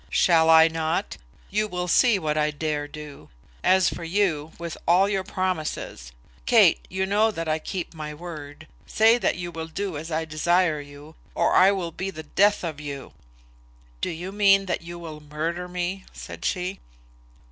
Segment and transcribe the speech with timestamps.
[0.09, 1.17] "Shall I not?
[1.51, 3.29] You will see what I dare do.
[3.63, 6.11] As for you, with all your promises.
[6.47, 8.65] Kate, you know that I keep my word.
[8.87, 12.63] Say that you will do as I desire you, or I will be the death
[12.63, 13.13] of you."
[14.01, 16.79] "Do you mean that you will murder me?" said she.